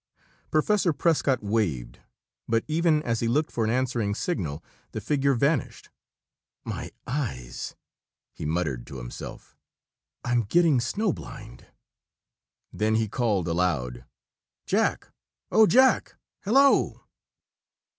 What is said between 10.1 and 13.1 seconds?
"I'm getting snow blind." Then he